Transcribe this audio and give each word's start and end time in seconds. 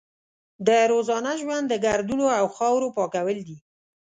د 0.67 0.69
روزانه 0.91 1.31
ژوند 1.41 1.65
د 1.69 1.73
ګردونو 1.85 2.25
او 2.39 2.45
خاورو 2.55 2.93
پاکول 2.97 3.37
دي. 3.47 3.57